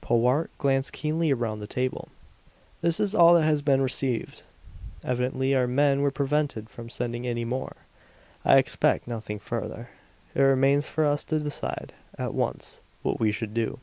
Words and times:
Powart 0.00 0.48
glanced 0.58 0.92
keenly 0.92 1.32
around 1.32 1.58
the 1.58 1.66
table. 1.66 2.06
"This 2.82 3.00
is 3.00 3.16
all 3.16 3.34
that 3.34 3.42
has 3.42 3.62
been 3.62 3.82
received. 3.82 4.44
Evidently 5.02 5.56
our 5.56 5.66
men 5.66 6.02
were 6.02 6.12
prevented 6.12 6.70
from 6.70 6.88
sending 6.88 7.26
any 7.26 7.44
more. 7.44 7.74
I 8.44 8.58
expect 8.58 9.08
nothing 9.08 9.40
further. 9.40 9.88
It 10.36 10.42
remains 10.42 10.86
for 10.86 11.04
us 11.04 11.24
to 11.24 11.40
decide, 11.40 11.92
at 12.16 12.32
once, 12.32 12.80
what 13.02 13.18
we 13.18 13.32
should 13.32 13.54
do." 13.54 13.80